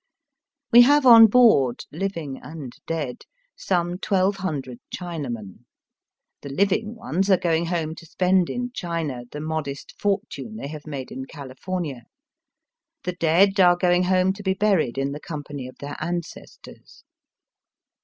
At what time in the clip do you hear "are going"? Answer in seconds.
7.29-7.67, 13.59-14.05